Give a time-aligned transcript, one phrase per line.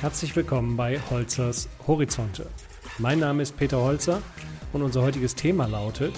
[0.00, 2.46] Herzlich willkommen bei Holzers Horizonte.
[2.98, 4.22] Mein Name ist Peter Holzer
[4.72, 6.14] und unser heutiges Thema lautet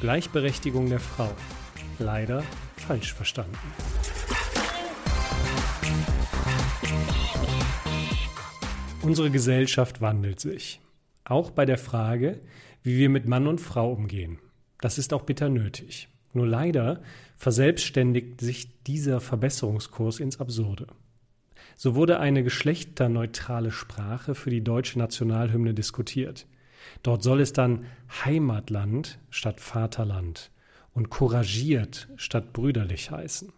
[0.00, 1.30] Gleichberechtigung der Frau.
[2.00, 2.42] Leider
[2.76, 3.56] falsch verstanden.
[9.02, 10.80] Unsere Gesellschaft wandelt sich.
[11.22, 12.40] Auch bei der Frage,
[12.82, 14.40] wie wir mit Mann und Frau umgehen.
[14.80, 16.08] Das ist auch bitter nötig.
[16.32, 17.00] Nur leider
[17.36, 20.88] verselbstständigt sich dieser Verbesserungskurs ins Absurde.
[21.82, 26.46] So wurde eine geschlechterneutrale Sprache für die deutsche Nationalhymne diskutiert.
[27.02, 27.86] Dort soll es dann
[28.22, 30.50] Heimatland statt Vaterland
[30.92, 33.50] und couragiert statt brüderlich heißen.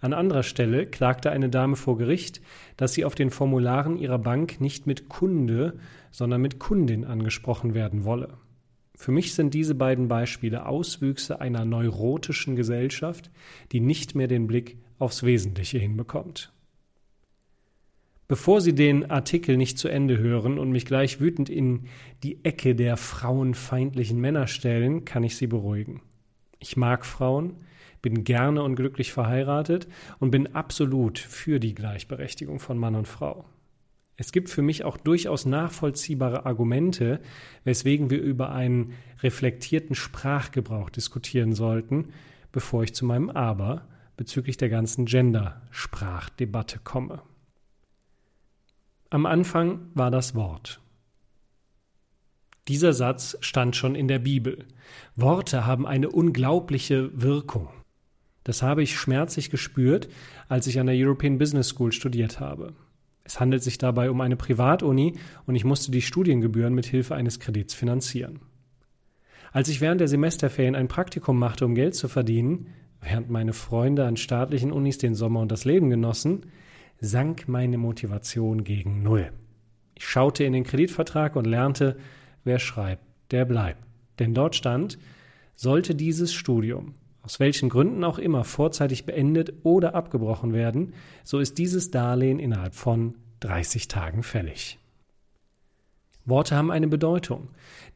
[0.00, 2.40] An anderer Stelle klagte eine Dame vor Gericht,
[2.76, 5.80] dass sie auf den Formularen ihrer Bank nicht mit Kunde,
[6.12, 8.34] sondern mit Kundin angesprochen werden wolle.
[8.94, 13.32] Für mich sind diese beiden Beispiele Auswüchse einer neurotischen Gesellschaft,
[13.72, 16.53] die nicht mehr den Blick aufs Wesentliche hinbekommt.
[18.26, 21.84] Bevor Sie den Artikel nicht zu Ende hören und mich gleich wütend in
[22.22, 26.00] die Ecke der frauenfeindlichen Männer stellen, kann ich Sie beruhigen.
[26.58, 27.56] Ich mag Frauen,
[28.00, 29.88] bin gerne und glücklich verheiratet
[30.20, 33.44] und bin absolut für die Gleichberechtigung von Mann und Frau.
[34.16, 37.20] Es gibt für mich auch durchaus nachvollziehbare Argumente,
[37.64, 42.08] weswegen wir über einen reflektierten Sprachgebrauch diskutieren sollten,
[42.52, 47.22] bevor ich zu meinem Aber bezüglich der ganzen Gender-Sprachdebatte komme.
[49.10, 50.80] Am Anfang war das Wort.
[52.68, 54.64] Dieser Satz stand schon in der Bibel.
[55.16, 57.68] Worte haben eine unglaubliche Wirkung.
[58.42, 60.08] Das habe ich schmerzlich gespürt,
[60.48, 62.74] als ich an der European Business School studiert habe.
[63.24, 65.14] Es handelt sich dabei um eine Privatuni
[65.46, 68.40] und ich musste die Studiengebühren mit Hilfe eines Kredits finanzieren.
[69.52, 72.68] Als ich während der Semesterferien ein Praktikum machte, um Geld zu verdienen,
[73.00, 76.46] während meine Freunde an staatlichen Unis den Sommer und das Leben genossen,
[77.04, 79.32] sank meine Motivation gegen Null.
[79.94, 81.96] Ich schaute in den Kreditvertrag und lernte,
[82.42, 83.82] wer schreibt, der bleibt.
[84.18, 84.98] Denn dort stand,
[85.54, 90.92] sollte dieses Studium aus welchen Gründen auch immer vorzeitig beendet oder abgebrochen werden,
[91.24, 94.78] so ist dieses Darlehen innerhalb von 30 Tagen fällig.
[96.26, 97.48] Worte haben eine Bedeutung.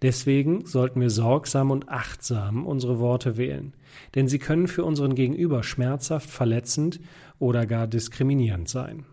[0.03, 3.75] Deswegen sollten wir sorgsam und achtsam unsere Worte wählen,
[4.15, 7.01] denn sie können für unseren Gegenüber schmerzhaft, verletzend
[7.39, 9.07] oder gar diskriminierend sein.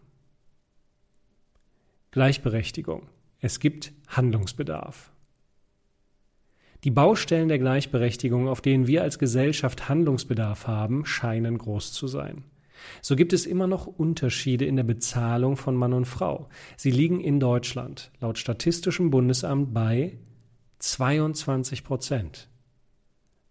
[2.11, 3.09] Gleichberechtigung.
[3.39, 5.11] Es gibt Handlungsbedarf.
[6.83, 12.43] Die Baustellen der Gleichberechtigung, auf denen wir als Gesellschaft Handlungsbedarf haben, scheinen groß zu sein.
[13.01, 16.47] So gibt es immer noch Unterschiede in der Bezahlung von Mann und Frau.
[16.77, 20.17] Sie liegen in Deutschland laut Statistischem Bundesamt bei
[20.79, 22.49] 22 Prozent.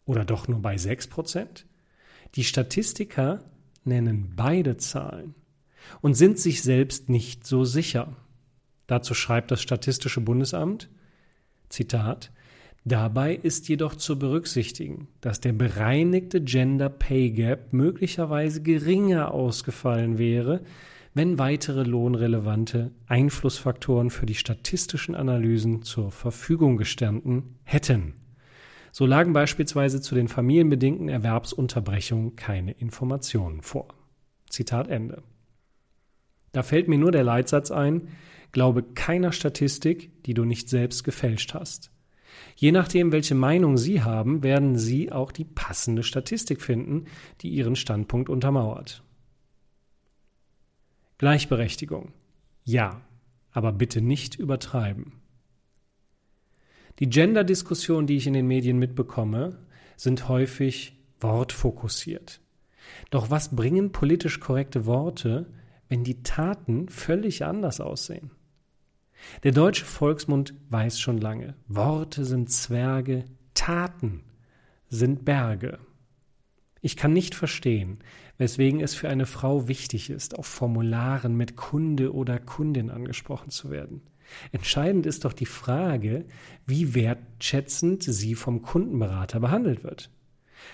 [0.04, 1.66] Oder doch nur bei 6 Prozent?
[2.34, 3.44] Die Statistiker
[3.84, 5.34] nennen beide Zahlen
[6.00, 8.16] und sind sich selbst nicht so sicher.
[8.86, 10.90] Dazu schreibt das Statistische Bundesamt,
[11.68, 12.32] Zitat,
[12.86, 20.62] Dabei ist jedoch zu berücksichtigen, dass der bereinigte Gender Pay Gap möglicherweise geringer ausgefallen wäre,
[21.14, 28.14] wenn weitere lohnrelevante Einflussfaktoren für die statistischen Analysen zur Verfügung gestanden hätten.
[28.92, 33.88] So lagen beispielsweise zu den familienbedingten Erwerbsunterbrechungen keine Informationen vor.
[34.50, 35.22] Zitat Ende.
[36.52, 38.08] Da fällt mir nur der Leitsatz ein,
[38.52, 41.90] glaube keiner Statistik, die du nicht selbst gefälscht hast.
[42.56, 47.04] Je nachdem, welche Meinung Sie haben, werden Sie auch die passende Statistik finden,
[47.40, 49.02] die Ihren Standpunkt untermauert.
[51.18, 52.12] Gleichberechtigung.
[52.64, 53.00] Ja,
[53.50, 55.20] aber bitte nicht übertreiben.
[56.98, 59.58] Die Gender-Diskussionen, die ich in den Medien mitbekomme,
[59.96, 62.40] sind häufig wortfokussiert.
[63.10, 65.46] Doch was bringen politisch korrekte Worte,
[65.88, 68.30] wenn die Taten völlig anders aussehen?
[69.42, 73.24] Der deutsche Volksmund weiß schon lange, Worte sind Zwerge,
[73.54, 74.22] Taten
[74.88, 75.78] sind Berge.
[76.80, 78.00] Ich kann nicht verstehen,
[78.36, 83.70] weswegen es für eine Frau wichtig ist, auf Formularen mit Kunde oder Kundin angesprochen zu
[83.70, 84.02] werden.
[84.52, 86.24] Entscheidend ist doch die Frage,
[86.66, 90.10] wie wertschätzend sie vom Kundenberater behandelt wird.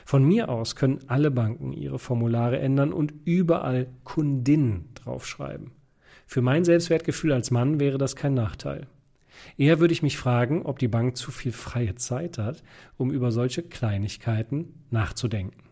[0.04, 5.72] Von mir aus können alle Banken ihre Formulare ändern und überall Kundin draufschreiben.
[6.30, 8.86] Für mein Selbstwertgefühl als Mann wäre das kein Nachteil.
[9.58, 12.62] Eher würde ich mich fragen, ob die Bank zu viel freie Zeit hat,
[12.96, 15.64] um über solche Kleinigkeiten nachzudenken.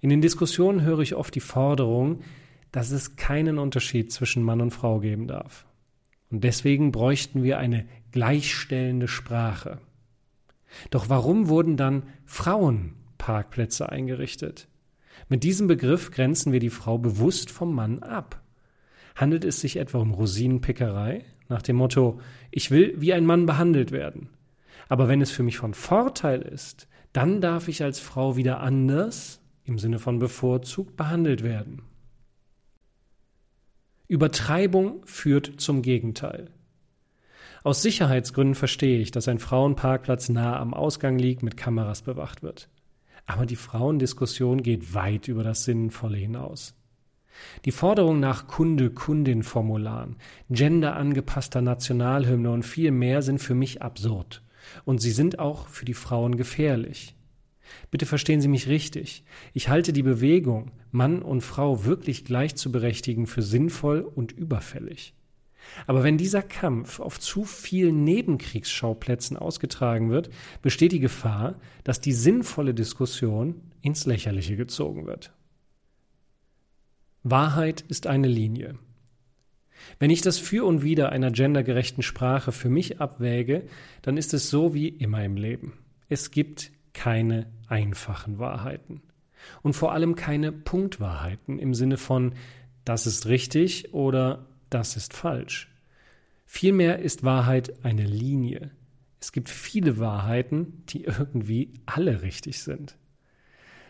[0.00, 2.22] In den Diskussionen höre ich oft die Forderung,
[2.72, 5.66] dass es keinen Unterschied zwischen Mann und Frau geben darf.
[6.32, 9.78] Und deswegen bräuchten wir eine gleichstellende Sprache.
[10.90, 14.66] Doch warum wurden dann Frauenparkplätze eingerichtet?
[15.28, 18.40] Mit diesem Begriff grenzen wir die Frau bewusst vom Mann ab.
[19.14, 22.20] Handelt es sich etwa um Rosinenpickerei nach dem Motto,
[22.50, 24.30] ich will wie ein Mann behandelt werden.
[24.88, 29.40] Aber wenn es für mich von Vorteil ist, dann darf ich als Frau wieder anders,
[29.64, 31.82] im Sinne von bevorzugt, behandelt werden.
[34.08, 36.50] Übertreibung führt zum Gegenteil.
[37.62, 42.68] Aus Sicherheitsgründen verstehe ich, dass ein Frauenparkplatz nahe am Ausgang liegt, mit Kameras bewacht wird.
[43.24, 46.74] Aber die Frauendiskussion geht weit über das Sinnvolle hinaus.
[47.64, 50.16] Die Forderung nach Kunde-Kundin-Formularen,
[50.50, 54.42] genderangepasster Nationalhymne und viel mehr sind für mich absurd.
[54.84, 57.14] Und sie sind auch für die Frauen gefährlich.
[57.90, 59.24] Bitte verstehen Sie mich richtig.
[59.52, 65.14] Ich halte die Bewegung, Mann und Frau wirklich gleich zu berechtigen, für sinnvoll und überfällig.
[65.86, 70.30] Aber wenn dieser Kampf auf zu vielen Nebenkriegsschauplätzen ausgetragen wird,
[70.62, 75.32] besteht die Gefahr, dass die sinnvolle Diskussion ins Lächerliche gezogen wird.
[77.24, 78.78] Wahrheit ist eine Linie.
[79.98, 83.64] Wenn ich das Für und Wider einer gendergerechten Sprache für mich abwäge,
[84.02, 85.72] dann ist es so wie immer im Leben.
[86.08, 89.00] Es gibt keine einfachen Wahrheiten.
[89.62, 92.34] Und vor allem keine Punktwahrheiten im Sinne von
[92.84, 95.70] das ist richtig oder das ist falsch.
[96.44, 98.70] Vielmehr ist Wahrheit eine Linie.
[99.18, 102.96] Es gibt viele Wahrheiten, die irgendwie alle richtig sind.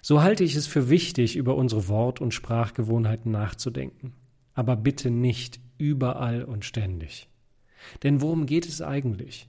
[0.06, 4.12] So halte ich es für wichtig, über unsere Wort- und Sprachgewohnheiten nachzudenken.
[4.52, 7.30] Aber bitte nicht überall und ständig.
[8.02, 9.48] Denn worum geht es eigentlich?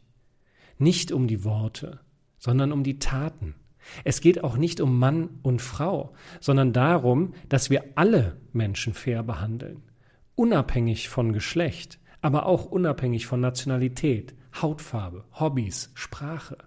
[0.77, 1.99] Nicht um die Worte,
[2.37, 3.55] sondern um die Taten.
[4.05, 9.23] Es geht auch nicht um Mann und Frau, sondern darum, dass wir alle Menschen fair
[9.23, 9.83] behandeln,
[10.35, 16.57] unabhängig von Geschlecht, aber auch unabhängig von Nationalität, Hautfarbe, Hobbys, Sprache.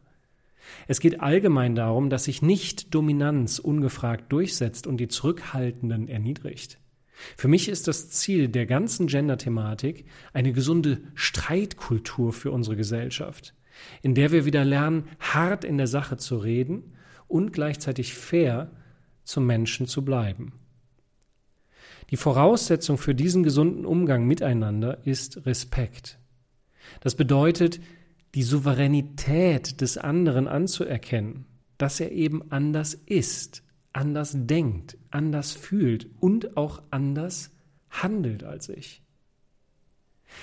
[0.86, 6.78] Es geht allgemein darum, dass sich nicht Dominanz ungefragt durchsetzt und die Zurückhaltenden erniedrigt.
[7.36, 13.54] Für mich ist das Ziel der ganzen Gender-Thematik eine gesunde Streitkultur für unsere Gesellschaft,
[14.02, 16.94] in der wir wieder lernen, hart in der Sache zu reden
[17.26, 18.70] und gleichzeitig fair
[19.24, 20.52] zum Menschen zu bleiben.
[22.10, 26.18] Die Voraussetzung für diesen gesunden Umgang miteinander ist Respekt.
[27.00, 27.80] Das bedeutet,
[28.34, 31.46] die Souveränität des anderen anzuerkennen,
[31.78, 37.50] dass er eben anders ist, anders denkt, anders fühlt und auch anders
[37.90, 39.02] handelt als ich.